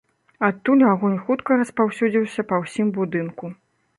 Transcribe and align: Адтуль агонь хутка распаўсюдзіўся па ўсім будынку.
Адтуль 0.45 0.79
агонь 0.91 1.17
хутка 1.27 1.51
распаўсюдзіўся 1.61 2.47
па 2.53 2.61
ўсім 2.65 2.87
будынку. 2.99 3.45